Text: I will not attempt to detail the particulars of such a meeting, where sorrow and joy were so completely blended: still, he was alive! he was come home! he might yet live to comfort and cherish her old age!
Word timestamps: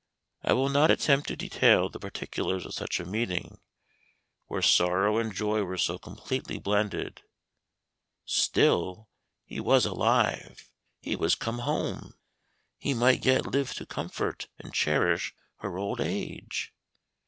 I 0.43 0.53
will 0.53 0.69
not 0.69 0.89
attempt 0.89 1.27
to 1.27 1.35
detail 1.35 1.87
the 1.87 1.99
particulars 1.99 2.65
of 2.65 2.73
such 2.73 2.99
a 2.99 3.05
meeting, 3.05 3.59
where 4.47 4.63
sorrow 4.63 5.19
and 5.19 5.31
joy 5.31 5.61
were 5.61 5.77
so 5.77 5.99
completely 5.99 6.57
blended: 6.57 7.21
still, 8.25 9.09
he 9.45 9.59
was 9.59 9.85
alive! 9.85 10.71
he 11.03 11.15
was 11.15 11.35
come 11.35 11.59
home! 11.59 12.15
he 12.79 12.95
might 12.95 13.23
yet 13.25 13.45
live 13.45 13.75
to 13.75 13.85
comfort 13.85 14.47
and 14.57 14.73
cherish 14.73 15.35
her 15.57 15.77
old 15.77 16.01
age! 16.01 16.73